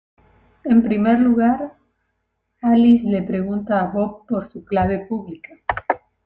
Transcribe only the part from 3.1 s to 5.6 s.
pregunta a Bob por su clave pública.